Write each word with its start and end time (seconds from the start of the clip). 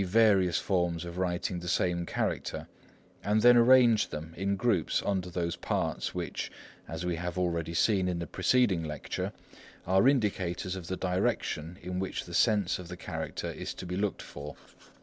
_various 0.03 0.57
forms 0.57 1.05
of 1.05 1.19
writing 1.19 1.59
the 1.59 1.67
same 1.67 2.07
character, 2.07 2.67
and 3.23 3.43
then 3.43 3.55
arranged 3.55 4.09
them 4.09 4.33
in 4.35 4.55
groups 4.55 5.03
under 5.05 5.29
those 5.29 5.55
parts 5.57 6.15
which, 6.15 6.51
as 6.87 7.05
we 7.05 7.17
have 7.17 7.37
already 7.37 7.75
seen 7.75 8.07
in 8.07 8.17
the 8.17 8.25
preceding 8.25 8.83
Lecture, 8.83 9.31
are 9.85 10.07
indicators 10.07 10.75
of 10.75 10.87
the 10.87 10.97
direction 10.97 11.77
in 11.83 11.99
which 11.99 12.25
the 12.25 12.33
sense 12.33 12.79
of 12.79 12.91
a 12.91 12.97
character 12.97 13.51
is 13.51 13.75
to 13.75 13.85
be 13.85 13.95
looked 13.95 14.23
for. 14.23 14.55